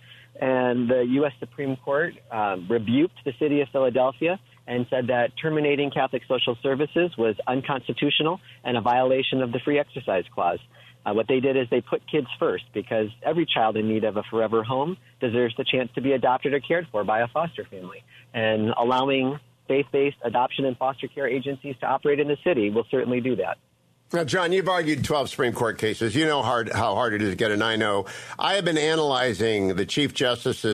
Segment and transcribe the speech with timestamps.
[0.41, 1.33] And the U.S.
[1.39, 7.11] Supreme Court um, rebuked the city of Philadelphia and said that terminating Catholic social services
[7.17, 10.59] was unconstitutional and a violation of the free exercise clause.
[11.06, 14.16] Uh, what they did is they put kids first because every child in need of
[14.16, 17.66] a forever home deserves the chance to be adopted or cared for by a foster
[17.66, 18.03] family.
[18.34, 19.38] And allowing
[19.68, 23.57] faith-based adoption and foster care agencies to operate in the city will certainly do that.
[24.13, 26.16] Now, John, you've argued 12 Supreme Court cases.
[26.16, 28.06] You know hard, how hard it is to get an I know.
[28.38, 30.73] I have been analyzing the Chief Justice's.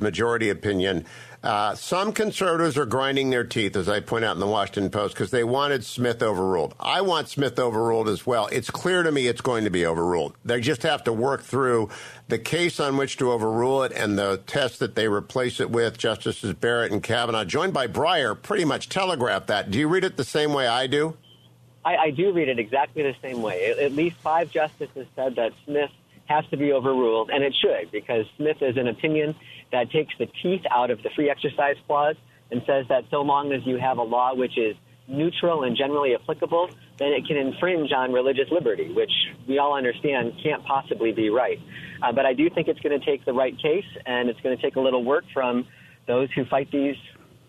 [0.00, 1.06] Majority opinion.
[1.44, 5.14] Uh, some conservatives are grinding their teeth, as I point out in the Washington Post,
[5.14, 6.74] because they wanted Smith overruled.
[6.80, 8.48] I want Smith overruled as well.
[8.48, 10.34] It's clear to me it's going to be overruled.
[10.44, 11.90] They just have to work through
[12.26, 15.96] the case on which to overrule it and the test that they replace it with.
[15.96, 19.70] Justices Barrett and Kavanaugh, joined by Breyer, pretty much telegraphed that.
[19.70, 21.16] Do you read it the same way I do?
[21.84, 23.66] I, I do read it exactly the same way.
[23.66, 25.92] At least five justices said that Smith
[26.26, 29.34] has to be overruled, and it should, because Smith is an opinion
[29.72, 32.16] that takes the teeth out of the free exercise clause
[32.50, 34.76] and says that so long as you have a law which is
[35.08, 39.12] neutral and generally applicable, then it can infringe on religious liberty, which
[39.48, 41.60] we all understand can't possibly be right.
[42.02, 44.56] Uh, but I do think it's going to take the right case, and it's going
[44.56, 45.66] to take a little work from
[46.06, 46.96] those who fight these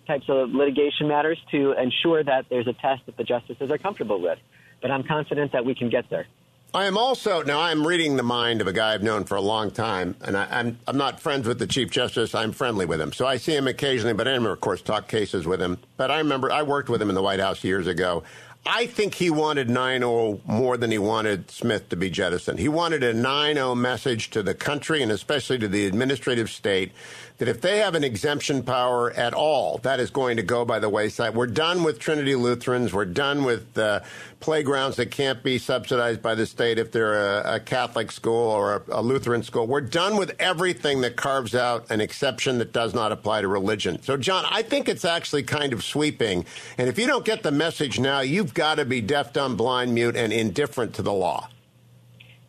[0.05, 4.21] types of litigation matters to ensure that there's a test that the justices are comfortable
[4.21, 4.39] with.
[4.81, 6.27] But I'm confident that we can get there.
[6.73, 7.61] I am also now.
[7.61, 10.43] I'm reading the mind of a guy I've known for a long time, and I,
[10.43, 12.35] am I'm, I'm not friends with the Chief Justice.
[12.35, 14.13] I'm friendly with him, so I see him occasionally.
[14.13, 15.77] But I never, of course, talk cases with him.
[15.95, 18.23] But I remember I worked with him in the White House years ago.
[18.65, 22.59] I think he wanted 9-0 more than he wanted Smith to be jettisoned.
[22.59, 26.91] He wanted a 9-0 message to the country and especially to the administrative state
[27.37, 30.79] that if they have an exemption power at all, that is going to go by
[30.79, 31.35] the wayside.
[31.35, 32.93] We're done with Trinity Lutherans.
[32.93, 33.99] We're done with uh,
[34.39, 38.83] playgrounds that can't be subsidized by the state if they're a, a Catholic school or
[38.87, 39.67] a, a, Lutheran school.
[39.67, 44.01] We're done with everything that carves out an exception that does not apply to religion.
[44.01, 46.45] So, John, I think it's actually kind of sweeping.
[46.77, 49.93] And if you don't get the message now, you've got to be deaf, dumb, blind,
[49.93, 51.49] mute, and indifferent to the law.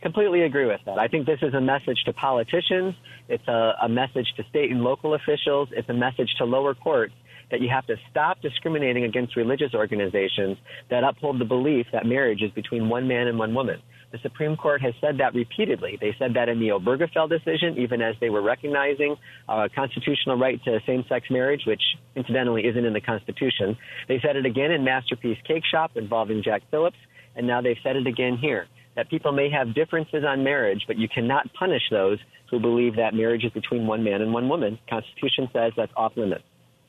[0.00, 0.98] Completely agree with that.
[0.98, 2.94] I think this is a message to politicians.
[3.28, 5.68] It's a, a message to state and local officials.
[5.72, 7.14] It's a message to lower courts
[7.50, 10.56] that you have to stop discriminating against religious organizations
[10.90, 13.80] that uphold the belief that marriage is between one man and one woman.
[14.12, 15.98] The Supreme Court has said that repeatedly.
[16.00, 19.16] They said that in the Obergefell decision, even as they were recognizing
[19.48, 21.82] a constitutional right to same-sex marriage, which
[22.16, 23.76] incidentally isn't in the Constitution.
[24.06, 26.96] They said it again in Masterpiece Cake Shop involving Jack Phillips,
[27.36, 28.66] and now they've said it again here.
[28.98, 32.18] That people may have differences on marriage, but you cannot punish those
[32.50, 34.76] who believe that marriage is between one man and one woman.
[34.90, 36.42] Constitution says that's off limits.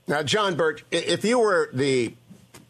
[0.07, 2.15] Now, John Bursch, if you were the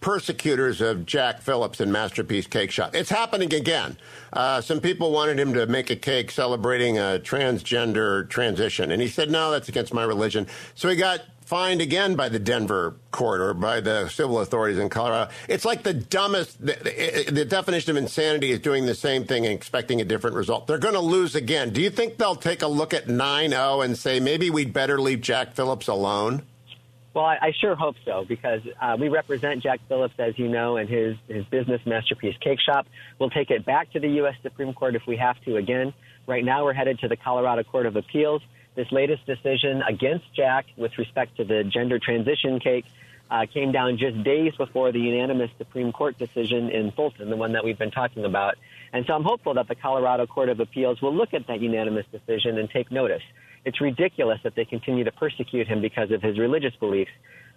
[0.01, 2.95] persecutors of Jack Phillips and Masterpiece Cake Shop.
[2.95, 3.97] It's happening again.
[4.31, 9.07] Uh, some people wanted him to make a cake celebrating a transgender transition, and he
[9.07, 10.47] said, no, that's against my religion.
[10.75, 14.87] So he got fined again by the Denver court or by the civil authorities in
[14.87, 15.31] Colorado.
[15.47, 19.53] It's like the dumbest, the, the definition of insanity is doing the same thing and
[19.55, 20.67] expecting a different result.
[20.67, 21.71] They're going to lose again.
[21.71, 25.01] Do you think they'll take a look at 9 0 and say maybe we'd better
[25.01, 26.43] leave Jack Phillips alone?
[27.19, 30.77] Well, I, I sure hope so because uh, we represent Jack Phillips, as you know,
[30.77, 32.87] and his, his business, Masterpiece Cake Shop.
[33.19, 34.35] We'll take it back to the U.S.
[34.41, 35.93] Supreme Court if we have to again.
[36.27, 38.41] Right now, we're headed to the Colorado Court of Appeals.
[38.75, 42.85] This latest decision against Jack with respect to the gender transition cake
[43.31, 47.53] uh, came down just days before the unanimous Supreme Court decision in Fulton, the one
[47.53, 48.55] that we've been talking about.
[48.91, 52.05] And so I'm hopeful that the Colorado Court of Appeals will look at that unanimous
[52.11, 53.21] decision and take notice.
[53.65, 57.11] It's ridiculous that they continue to persecute him because of his religious beliefs.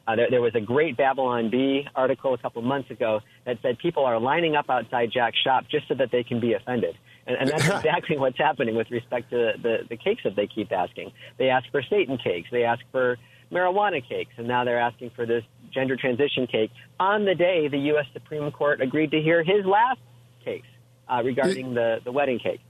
[0.07, 3.79] Uh, there, there, was a great Babylon Bee article a couple months ago that said
[3.79, 6.97] people are lining up outside Jack's shop just so that they can be offended.
[7.27, 10.73] And, and that's exactly what's happening with respect to the, the cakes that they keep
[10.73, 11.13] asking.
[11.39, 12.49] They ask for Satan cakes.
[12.51, 13.17] They ask for
[13.53, 14.33] marijuana cakes.
[14.39, 16.71] And now they're asking for this gender transition cake
[17.01, 18.07] on the day the U.S.
[18.13, 20.01] Supreme Court agreed to hear his last
[20.45, 20.63] case
[21.09, 22.61] uh, regarding the, the wedding cake.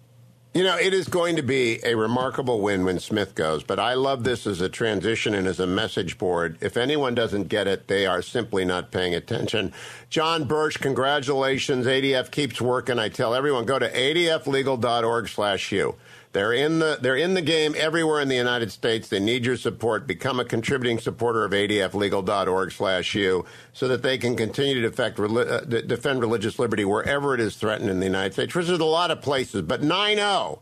[0.54, 3.94] You know, it is going to be a remarkable win when Smith goes, but I
[3.94, 6.58] love this as a transition and as a message board.
[6.60, 9.72] If anyone doesn't get it, they are simply not paying attention.
[10.10, 11.86] John Bursch, congratulations.
[11.86, 12.98] ADF keeps working.
[12.98, 15.94] I tell everyone, go to adflegal.org slash Hugh.
[16.32, 19.08] They're in the they're in the game everywhere in the United States.
[19.08, 20.06] They need your support.
[20.06, 23.44] Become a contributing supporter of adflegal.org/Hugh
[23.74, 28.00] so that they can continue to uh, defend religious liberty wherever it is threatened in
[28.00, 28.54] the United States.
[28.54, 30.58] Which is a lot of places, but 9-0,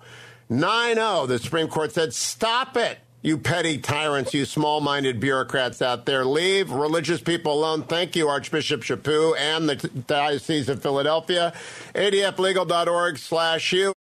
[0.50, 6.06] 9-0, the Supreme Court said, "Stop it." You petty tyrants, you small minded bureaucrats out
[6.06, 7.82] there, leave religious people alone.
[7.82, 11.52] Thank Hugh, Archbishop Chaput and the Diocese of Philadelphia.
[11.94, 13.92] ADFlegal.org slash you.